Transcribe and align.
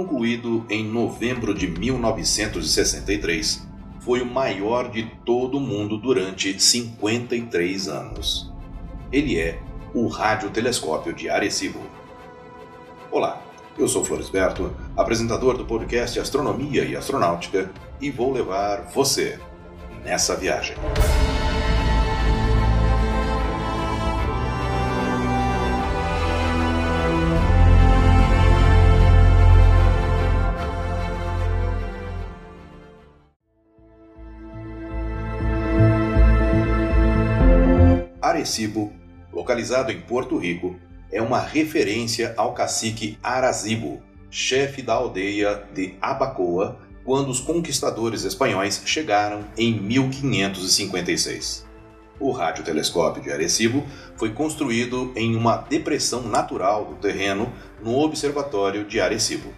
Concluído 0.00 0.64
em 0.70 0.82
novembro 0.82 1.52
de 1.52 1.66
1963, 1.66 3.68
foi 4.00 4.22
o 4.22 4.26
maior 4.26 4.90
de 4.90 5.02
todo 5.26 5.58
o 5.58 5.60
mundo 5.60 5.98
durante 5.98 6.58
53 6.58 7.86
anos. 7.86 8.50
Ele 9.12 9.38
é 9.38 9.60
o 9.92 10.06
Radiotelescópio 10.06 11.12
de 11.12 11.28
Arecibo. 11.28 11.80
Olá, 13.10 13.42
eu 13.76 13.86
sou 13.86 14.02
Floresberto, 14.02 14.74
apresentador 14.96 15.58
do 15.58 15.66
podcast 15.66 16.18
Astronomia 16.18 16.82
e 16.82 16.96
Astronáutica, 16.96 17.70
e 18.00 18.10
vou 18.10 18.32
levar 18.32 18.90
você 18.94 19.38
nessa 20.02 20.34
viagem. 20.34 20.76
Arecibo, 38.50 38.92
localizado 39.32 39.92
em 39.92 40.00
Porto 40.00 40.36
Rico, 40.36 40.74
é 41.12 41.22
uma 41.22 41.38
referência 41.38 42.34
ao 42.36 42.52
cacique 42.52 43.16
Arazibo, 43.22 44.02
chefe 44.28 44.82
da 44.82 44.94
aldeia 44.94 45.62
de 45.72 45.94
Abacoa, 46.02 46.80
quando 47.04 47.28
os 47.30 47.38
conquistadores 47.38 48.24
espanhóis 48.24 48.82
chegaram 48.84 49.44
em 49.56 49.80
1556. 49.80 51.64
O 52.18 52.32
radiotelescópio 52.32 53.22
de 53.22 53.30
Arecibo 53.30 53.86
foi 54.16 54.30
construído 54.30 55.12
em 55.14 55.36
uma 55.36 55.58
depressão 55.58 56.22
natural 56.28 56.86
do 56.86 56.96
terreno 56.96 57.52
no 57.80 57.96
Observatório 57.98 58.84
de 58.84 59.00
Arecibo. 59.00 59.54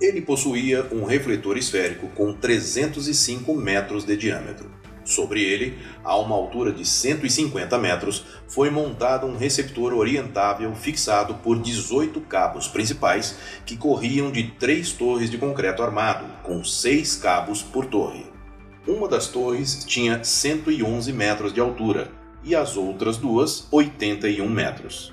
Ele 0.00 0.20
possuía 0.20 0.84
um 0.90 1.04
refletor 1.04 1.56
esférico 1.56 2.08
com 2.08 2.32
305 2.32 3.54
metros 3.54 4.02
de 4.04 4.16
diâmetro. 4.16 4.68
Sobre 5.04 5.42
ele, 5.42 5.78
a 6.02 6.16
uma 6.16 6.34
altura 6.34 6.72
de 6.72 6.84
150 6.84 7.78
metros, 7.78 8.24
foi 8.48 8.70
montado 8.70 9.26
um 9.26 9.36
receptor 9.36 9.92
orientável 9.92 10.74
fixado 10.74 11.34
por 11.34 11.58
18 11.58 12.20
cabos 12.22 12.66
principais 12.66 13.36
que 13.66 13.76
corriam 13.76 14.32
de 14.32 14.44
três 14.52 14.92
torres 14.92 15.30
de 15.30 15.36
concreto 15.36 15.82
armado, 15.82 16.24
com 16.42 16.64
seis 16.64 17.16
cabos 17.16 17.62
por 17.62 17.84
torre. 17.84 18.24
Uma 18.86 19.06
das 19.06 19.28
torres 19.28 19.84
tinha 19.84 20.24
111 20.24 21.12
metros 21.12 21.52
de 21.52 21.60
altura 21.60 22.10
e 22.42 22.54
as 22.54 22.76
outras 22.76 23.18
duas 23.18 23.66
81 23.70 24.48
metros. 24.48 25.12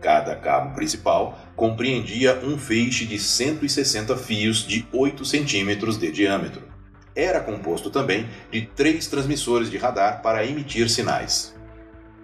Cada 0.00 0.34
cabo 0.36 0.74
principal 0.74 1.38
compreendia 1.54 2.40
um 2.44 2.56
feixe 2.56 3.04
de 3.04 3.18
160 3.18 4.16
fios 4.16 4.66
de 4.66 4.86
8 4.92 5.24
centímetros 5.24 5.98
de 5.98 6.10
diâmetro 6.12 6.77
era 7.18 7.40
composto 7.40 7.90
também 7.90 8.28
de 8.48 8.62
três 8.62 9.08
transmissores 9.08 9.68
de 9.68 9.76
radar 9.76 10.22
para 10.22 10.46
emitir 10.46 10.88
sinais. 10.88 11.52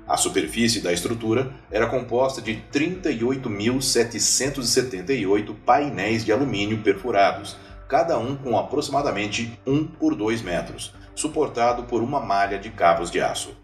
A 0.07 0.17
superfície 0.17 0.81
da 0.81 0.93
estrutura 0.93 1.53
era 1.69 1.89
composta 1.89 2.41
de 2.41 2.63
38.778 2.73 5.53
painéis 5.67 6.25
de 6.25 6.31
alumínio 6.31 6.79
perfurados, 6.79 7.57
cada 7.89 8.17
um 8.17 8.37
com 8.37 8.57
aproximadamente 8.57 9.59
1 9.67 9.85
por 9.87 10.15
2 10.15 10.43
metros, 10.43 10.95
suportado 11.15 11.83
por 11.85 12.01
uma 12.01 12.21
malha 12.21 12.59
de 12.59 12.71
cabos 12.71 13.11
de 13.11 13.21
aço. 13.21 13.57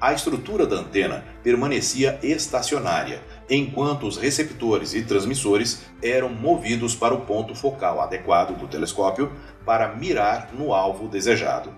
A 0.00 0.14
estrutura 0.14 0.64
da 0.64 0.76
antena 0.76 1.24
permanecia 1.42 2.20
estacionária, 2.22 3.20
enquanto 3.48 4.06
os 4.06 4.16
receptores 4.16 4.94
e 4.94 5.02
transmissores 5.02 5.82
eram 6.02 6.28
movidos 6.28 6.94
para 6.94 7.14
o 7.14 7.22
ponto 7.22 7.54
focal 7.54 8.00
adequado 8.00 8.56
do 8.56 8.66
telescópio 8.66 9.30
para 9.64 9.94
mirar 9.94 10.50
no 10.52 10.74
alvo 10.74 11.08
desejado. 11.08 11.72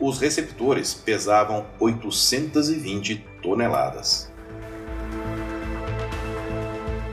Os 0.00 0.18
receptores 0.18 0.94
pesavam 0.94 1.66
820 1.78 3.22
toneladas. 3.42 4.32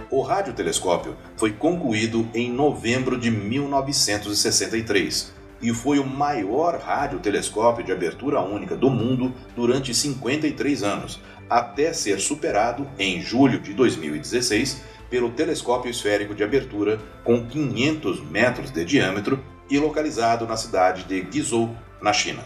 O 0.10 0.22
radiotelescópio 0.22 1.18
foi 1.38 1.52
concluído 1.54 2.28
em 2.34 2.52
novembro 2.52 3.20
de 3.20 3.30
1963 3.30 5.38
e 5.62 5.74
foi 5.74 6.00
o 6.00 6.06
maior 6.06 6.80
radiotelescópio 6.80 7.84
de 7.84 7.92
abertura 7.92 8.42
única 8.42 8.76
do 8.76 8.90
mundo 8.90 9.34
durante 9.56 9.94
53 9.94 10.84
anos, 10.84 11.22
até 11.50 11.92
ser 11.94 12.20
superado 12.20 12.88
em 12.98 13.22
julho 13.22 13.60
de 13.60 13.74
2016 13.74 14.82
pelo 15.10 15.32
telescópio 15.32 15.90
esférico 15.90 16.36
de 16.36 16.44
abertura 16.44 17.00
com 17.24 17.46
500 17.46 18.24
metros 18.30 18.72
de 18.72 18.86
diâmetro 18.86 19.44
e 19.70 19.78
localizado 19.78 20.46
na 20.46 20.56
cidade 20.56 21.04
de 21.04 21.22
Guizhou, 21.22 21.76
na 22.02 22.14
China. 22.14 22.44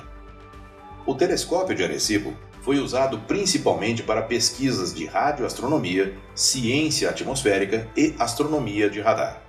O 1.05 1.13
telescópio 1.13 1.75
de 1.75 1.83
Arecibo 1.83 2.33
foi 2.61 2.79
usado 2.79 3.19
principalmente 3.19 4.01
para 4.01 4.21
pesquisas 4.21 4.93
de 4.93 5.05
radioastronomia, 5.05 6.17
ciência 6.33 7.09
atmosférica 7.09 7.89
e 7.95 8.15
astronomia 8.17 8.89
de 8.89 9.01
radar. 9.01 9.43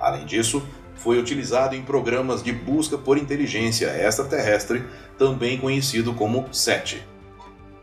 Além 0.00 0.24
disso, 0.24 0.62
foi 0.96 1.18
utilizado 1.18 1.74
em 1.74 1.82
programas 1.82 2.42
de 2.42 2.52
busca 2.52 2.96
por 2.96 3.18
inteligência 3.18 3.86
extraterrestre, 3.86 4.84
também 5.18 5.58
conhecido 5.58 6.14
como 6.14 6.46
SET. 6.52 7.02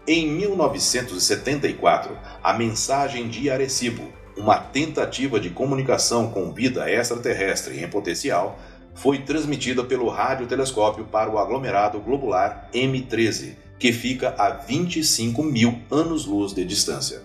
Em 0.06 0.28
1974, 0.28 2.18
a 2.44 2.53
mensagem 2.53 3.29
de 3.29 3.50
Arecibo, 3.50 4.12
uma 4.35 4.57
tentativa 4.57 5.40
de 5.40 5.50
comunicação 5.50 6.29
com 6.29 6.51
vida 6.51 6.91
extraterrestre 6.91 7.81
em 7.81 7.88
potencial, 7.88 8.59
foi 8.94 9.19
transmitida 9.19 9.84
pelo 9.84 10.09
radiotelescópio 10.09 11.06
para 11.06 11.30
o 11.30 11.38
aglomerado 11.38 12.00
globular 12.00 12.69
M13, 12.74 13.56
que 13.80 13.94
fica 13.94 14.35
a 14.38 14.50
25 14.50 15.41
mil 15.44 15.80
anos-luz 15.90 16.53
de 16.53 16.66
distância. 16.66 17.22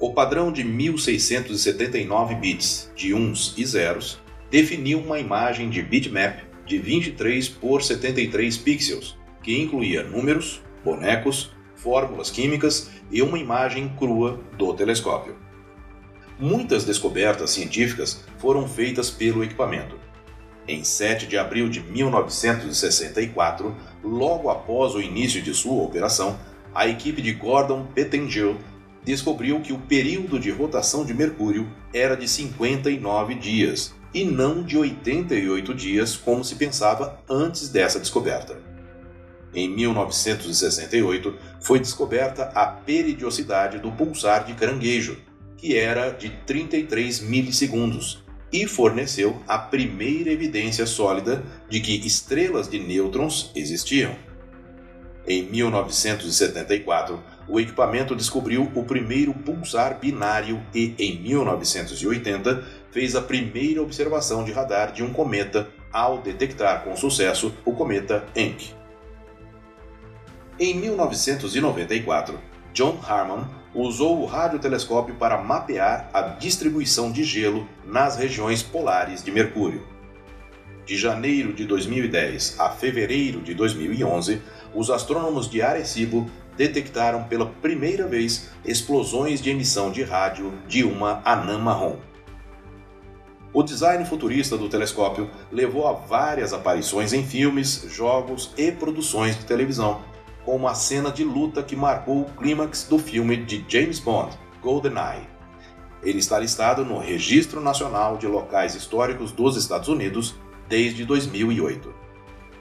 O 0.00 0.12
padrão 0.12 0.52
de 0.52 0.62
1679 0.62 2.34
bits 2.36 2.90
de 2.94 3.14
uns 3.14 3.54
e 3.56 3.64
zeros 3.64 4.18
definiu 4.50 4.98
uma 5.00 5.18
imagem 5.18 5.68
de 5.68 5.82
bitmap 5.82 6.40
de 6.66 6.78
23 6.78 7.48
por 7.48 7.82
73 7.82 8.56
pixels, 8.58 9.16
que 9.42 9.58
incluía 9.58 10.02
números, 10.02 10.62
bonecos, 10.84 11.50
fórmulas 11.74 12.30
químicas 12.30 12.90
e 13.10 13.22
uma 13.22 13.38
imagem 13.38 13.88
crua 13.98 14.40
do 14.56 14.74
telescópio. 14.74 15.36
Muitas 16.38 16.84
descobertas 16.84 17.50
científicas 17.50 18.24
foram 18.38 18.68
feitas 18.68 19.10
pelo 19.10 19.42
equipamento. 19.42 19.98
Em 20.66 20.84
7 20.84 21.26
de 21.26 21.38
abril 21.38 21.68
de 21.68 21.80
1964, 21.80 23.74
logo 24.04 24.50
após 24.50 24.94
o 24.94 25.00
início 25.00 25.40
de 25.42 25.54
sua 25.54 25.82
operação, 25.82 26.38
a 26.74 26.86
equipe 26.86 27.22
de 27.22 27.32
Gordon 27.32 27.86
Pettengill 27.94 28.58
descobriu 29.02 29.60
que 29.60 29.72
o 29.72 29.78
período 29.78 30.38
de 30.38 30.50
rotação 30.50 31.04
de 31.04 31.14
Mercúrio 31.14 31.66
era 31.92 32.14
de 32.14 32.28
59 32.28 33.34
dias 33.34 33.97
e 34.12 34.24
não 34.24 34.62
de 34.62 34.76
88 34.76 35.74
dias 35.74 36.16
como 36.16 36.44
se 36.44 36.54
pensava 36.54 37.22
antes 37.28 37.68
dessa 37.68 37.98
descoberta. 37.98 38.56
Em 39.54 39.68
1968, 39.68 41.34
foi 41.60 41.78
descoberta 41.78 42.44
a 42.54 42.66
peridiosidade 42.66 43.78
do 43.78 43.90
pulsar 43.90 44.44
de 44.44 44.54
caranguejo, 44.54 45.18
que 45.56 45.76
era 45.76 46.10
de 46.10 46.30
33 46.46 47.20
milissegundos, 47.20 48.22
e 48.52 48.66
forneceu 48.66 49.42
a 49.46 49.58
primeira 49.58 50.30
evidência 50.30 50.86
sólida 50.86 51.42
de 51.68 51.80
que 51.80 52.06
estrelas 52.06 52.68
de 52.68 52.78
nêutrons 52.78 53.50
existiam. 53.54 54.16
Em 55.26 55.42
1974, 55.42 57.22
o 57.46 57.60
equipamento 57.60 58.16
descobriu 58.16 58.70
o 58.74 58.84
primeiro 58.84 59.34
pulsar 59.34 59.98
binário 59.98 60.62
e, 60.74 60.94
em 60.98 61.20
1980, 61.20 62.64
fez 62.90 63.14
a 63.14 63.22
primeira 63.22 63.82
observação 63.82 64.44
de 64.44 64.52
radar 64.52 64.92
de 64.92 65.02
um 65.02 65.12
cometa 65.12 65.68
ao 65.92 66.18
detectar 66.18 66.84
com 66.84 66.96
sucesso 66.96 67.54
o 67.64 67.72
cometa 67.72 68.26
Encke. 68.34 68.74
Em 70.58 70.74
1994, 70.74 72.38
John 72.72 72.98
Harman 73.06 73.48
usou 73.74 74.20
o 74.20 74.26
radiotelescópio 74.26 75.14
para 75.14 75.38
mapear 75.38 76.10
a 76.12 76.22
distribuição 76.22 77.12
de 77.12 77.22
gelo 77.22 77.68
nas 77.84 78.16
regiões 78.16 78.62
polares 78.62 79.22
de 79.22 79.30
Mercúrio. 79.30 79.86
De 80.84 80.96
janeiro 80.96 81.52
de 81.52 81.64
2010 81.64 82.58
a 82.58 82.70
fevereiro 82.70 83.42
de 83.42 83.54
2011, 83.54 84.40
os 84.74 84.90
astrônomos 84.90 85.48
de 85.48 85.60
Arecibo 85.60 86.30
detectaram 86.56 87.24
pela 87.24 87.46
primeira 87.46 88.06
vez 88.06 88.50
explosões 88.64 89.40
de 89.40 89.50
emissão 89.50 89.92
de 89.92 90.02
rádio 90.02 90.52
de 90.66 90.82
uma 90.82 91.22
anã 91.24 91.58
marrom. 91.58 91.96
O 93.52 93.62
design 93.62 94.04
futurista 94.04 94.58
do 94.58 94.68
telescópio 94.68 95.30
levou 95.50 95.86
a 95.88 95.92
várias 95.94 96.52
aparições 96.52 97.14
em 97.14 97.24
filmes, 97.24 97.86
jogos 97.88 98.52
e 98.58 98.70
produções 98.70 99.38
de 99.38 99.46
televisão, 99.46 100.02
como 100.44 100.68
a 100.68 100.74
cena 100.74 101.10
de 101.10 101.24
luta 101.24 101.62
que 101.62 101.74
marcou 101.74 102.22
o 102.22 102.30
clímax 102.32 102.84
do 102.84 102.98
filme 102.98 103.36
de 103.38 103.64
James 103.66 103.98
Bond, 103.98 104.38
GoldenEye. 104.62 105.26
Ele 106.02 106.18
está 106.18 106.38
listado 106.38 106.84
no 106.84 106.98
Registro 106.98 107.60
Nacional 107.60 108.18
de 108.18 108.26
Locais 108.26 108.74
Históricos 108.74 109.32
dos 109.32 109.56
Estados 109.56 109.88
Unidos 109.88 110.36
desde 110.68 111.04
2008. 111.04 111.92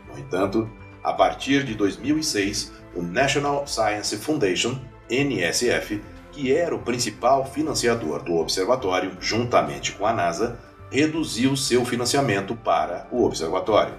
No 0.09 0.17
entanto, 0.17 0.69
a 1.03 1.13
partir 1.13 1.63
de 1.63 1.75
2006, 1.75 2.71
o 2.95 3.01
National 3.01 3.67
Science 3.67 4.15
Foundation, 4.17 4.79
NSF, 5.09 6.01
que 6.31 6.53
era 6.53 6.75
o 6.75 6.79
principal 6.79 7.45
financiador 7.45 8.23
do 8.23 8.35
observatório, 8.35 9.17
juntamente 9.19 9.91
com 9.93 10.05
a 10.05 10.13
NASA, 10.13 10.59
reduziu 10.91 11.55
seu 11.55 11.85
financiamento 11.85 12.55
para 12.55 13.07
o 13.11 13.23
observatório. 13.23 13.93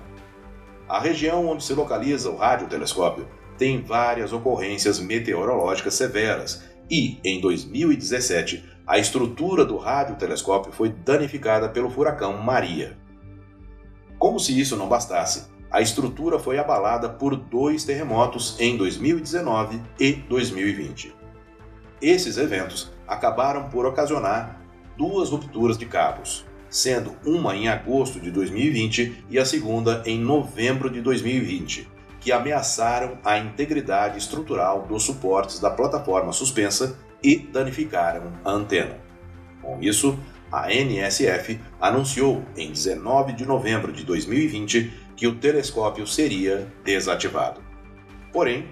A 0.88 0.98
região 0.98 1.46
onde 1.46 1.62
se 1.64 1.74
localiza 1.74 2.30
o 2.30 2.36
radiotelescópio 2.36 3.28
tem 3.58 3.82
várias 3.82 4.32
ocorrências 4.32 4.98
meteorológicas 4.98 5.94
severas 5.94 6.64
e, 6.90 7.20
em 7.22 7.40
2017, 7.40 8.64
a 8.86 8.98
estrutura 8.98 9.66
do 9.66 9.76
radiotelescópio 9.76 10.72
foi 10.72 10.88
danificada 10.88 11.68
pelo 11.68 11.90
furacão 11.90 12.38
Maria. 12.38 12.96
Como 14.18 14.40
se 14.40 14.58
isso 14.58 14.76
não 14.76 14.88
bastasse, 14.88 15.48
a 15.70 15.82
estrutura 15.82 16.38
foi 16.38 16.58
abalada 16.58 17.10
por 17.10 17.36
dois 17.36 17.84
terremotos 17.84 18.58
em 18.58 18.76
2019 18.78 19.82
e 20.00 20.12
2020. 20.12 21.14
Esses 22.00 22.38
eventos 22.38 22.90
acabaram 23.06 23.68
por 23.68 23.84
ocasionar 23.84 24.62
duas 24.96 25.28
rupturas 25.28 25.76
de 25.76 25.84
cabos, 25.84 26.46
sendo 26.70 27.16
uma 27.24 27.56
em 27.56 27.68
agosto 27.68 28.20
de 28.20 28.30
2020 28.30 29.24
e 29.30 29.38
a 29.38 29.44
segunda 29.44 30.02
em 30.06 30.18
novembro 30.18 30.90
de 30.90 31.00
2020, 31.00 31.88
que 32.20 32.32
ameaçaram 32.32 33.18
a 33.24 33.38
integridade 33.38 34.18
estrutural 34.18 34.86
dos 34.86 35.04
suportes 35.04 35.60
da 35.60 35.70
plataforma 35.70 36.32
suspensa 36.32 36.98
e 37.22 37.36
danificaram 37.36 38.32
a 38.44 38.50
antena. 38.50 38.98
Com 39.62 39.80
isso, 39.80 40.18
a 40.50 40.72
NSF 40.72 41.60
anunciou 41.80 42.42
em 42.56 42.70
19 42.70 43.32
de 43.34 43.44
novembro 43.44 43.92
de 43.92 44.04
2020 44.04 44.92
que 45.16 45.26
o 45.26 45.34
telescópio 45.34 46.06
seria 46.06 46.66
desativado. 46.84 47.60
Porém, 48.32 48.66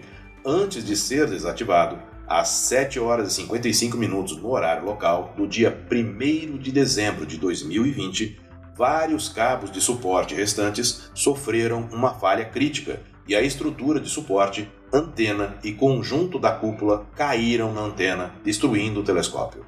antes 0.44 0.84
de 0.84 0.96
ser 0.96 1.26
desativado, 1.28 1.98
às 2.28 2.48
7 2.48 2.98
horas 2.98 3.32
e 3.32 3.34
55 3.42 3.96
minutos 3.96 4.36
no 4.36 4.50
horário 4.50 4.84
local 4.84 5.34
do 5.36 5.46
dia 5.46 5.76
1 5.90 6.58
de 6.58 6.72
dezembro 6.72 7.24
de 7.24 7.36
2020, 7.38 8.40
vários 8.76 9.28
cabos 9.28 9.70
de 9.70 9.80
suporte 9.80 10.34
restantes 10.34 11.10
sofreram 11.14 11.88
uma 11.92 12.14
falha 12.14 12.44
crítica 12.44 13.00
e 13.28 13.34
a 13.34 13.42
estrutura 13.42 14.00
de 14.00 14.08
suporte, 14.08 14.70
antena 14.92 15.56
e 15.64 15.72
conjunto 15.72 16.38
da 16.38 16.52
cúpula 16.52 17.06
caíram 17.14 17.72
na 17.72 17.80
antena, 17.80 18.34
destruindo 18.44 19.00
o 19.00 19.04
telescópio. 19.04 19.64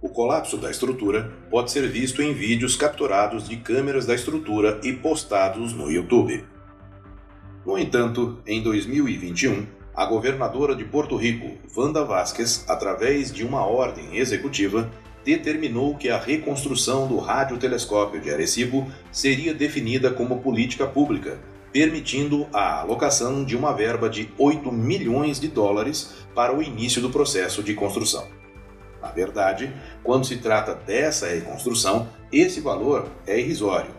O 0.00 0.08
colapso 0.08 0.58
da 0.58 0.70
estrutura 0.70 1.32
pode 1.50 1.70
ser 1.70 1.88
visto 1.88 2.20
em 2.20 2.34
vídeos 2.34 2.76
capturados 2.76 3.48
de 3.48 3.56
câmeras 3.56 4.04
da 4.04 4.14
estrutura 4.14 4.78
e 4.84 4.92
postados 4.92 5.72
no 5.72 5.90
YouTube. 5.90 6.44
No 7.64 7.78
entanto, 7.78 8.38
em 8.46 8.62
2021, 8.62 9.66
a 9.96 10.04
governadora 10.04 10.74
de 10.74 10.84
Porto 10.84 11.16
Rico, 11.16 11.56
Wanda 11.76 12.04
Vasquez, 12.04 12.64
através 12.68 13.32
de 13.32 13.44
uma 13.44 13.64
ordem 13.64 14.16
executiva, 14.16 14.90
determinou 15.24 15.96
que 15.96 16.10
a 16.10 16.18
reconstrução 16.18 17.06
do 17.06 17.18
radiotelescópio 17.18 18.20
de 18.20 18.30
Arecibo 18.30 18.90
seria 19.12 19.54
definida 19.54 20.10
como 20.10 20.40
política 20.40 20.86
pública, 20.86 21.38
permitindo 21.72 22.46
a 22.52 22.80
alocação 22.80 23.44
de 23.44 23.56
uma 23.56 23.72
verba 23.72 24.08
de 24.10 24.28
8 24.36 24.70
milhões 24.70 25.40
de 25.40 25.48
dólares 25.48 26.12
para 26.34 26.54
o 26.54 26.62
início 26.62 27.00
do 27.00 27.10
processo 27.10 27.62
de 27.62 27.72
construção. 27.74 28.26
Na 29.00 29.10
verdade, 29.10 29.72
quando 30.02 30.26
se 30.26 30.36
trata 30.36 30.74
dessa 30.74 31.28
reconstrução, 31.28 32.08
esse 32.32 32.60
valor 32.60 33.08
é 33.26 33.38
irrisório, 33.38 33.90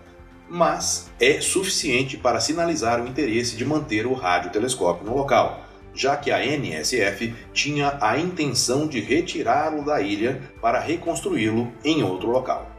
mas 0.50 1.10
é 1.20 1.40
suficiente 1.42 2.18
para 2.18 2.40
sinalizar 2.40 3.02
o 3.02 3.08
interesse 3.08 3.56
de 3.56 3.66
manter 3.66 4.06
o 4.06 4.14
radiotelescópio 4.14 5.06
no 5.06 5.16
local 5.16 5.65
já 5.96 6.18
que 6.18 6.30
a 6.30 6.46
NSF 6.46 7.34
tinha 7.54 7.98
a 8.02 8.20
intenção 8.20 8.86
de 8.86 9.00
retirá-lo 9.00 9.84
da 9.84 10.02
ilha 10.02 10.42
para 10.62 10.80
reconstruí-lo 10.80 11.72
em 11.84 12.04
outro 12.04 12.30
local. 12.30 12.70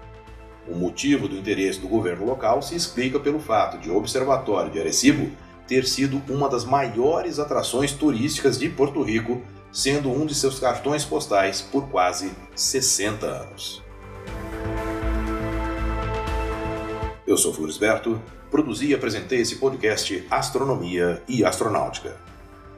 O 0.68 0.74
motivo 0.74 1.26
do 1.26 1.36
interesse 1.36 1.80
do 1.80 1.88
governo 1.88 2.26
local 2.26 2.60
se 2.60 2.76
explica 2.76 3.18
pelo 3.18 3.40
fato 3.40 3.78
de 3.78 3.88
o 3.88 3.96
Observatório 3.96 4.70
de 4.70 4.78
Arecibo 4.78 5.30
ter 5.66 5.86
sido 5.86 6.22
uma 6.28 6.48
das 6.48 6.64
maiores 6.64 7.38
atrações 7.38 7.92
turísticas 7.92 8.58
de 8.58 8.68
Porto 8.68 9.02
Rico, 9.02 9.42
sendo 9.72 10.10
um 10.10 10.26
de 10.26 10.34
seus 10.34 10.58
cartões 10.58 11.04
postais 11.04 11.60
por 11.60 11.88
quase 11.88 12.32
60 12.54 13.26
anos. 13.26 13.82
Eu 17.26 17.36
sou 17.36 17.52
Florisberto, 17.52 18.20
produzi 18.50 18.86
e 18.86 18.94
apresentei 18.94 19.40
esse 19.40 19.56
podcast 19.56 20.24
Astronomia 20.30 21.22
e 21.28 21.44
Astronáutica. 21.44 22.16